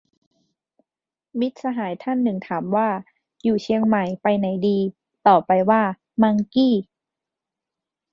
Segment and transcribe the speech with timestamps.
[1.39, 2.89] มิตรสหายท่านหนึ่งถามว่า
[3.43, 4.77] อยู่เชียงใหม่ ไปไหนดี
[5.27, 5.81] ตอบไปว่า
[6.21, 6.73] มังกี้